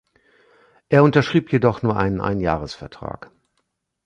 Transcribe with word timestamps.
Er 0.89 1.03
unterschrieb 1.03 1.51
jedoch 1.51 1.83
nur 1.83 1.95
einen 1.95 2.21
Einjahresvertrag. 2.21 3.29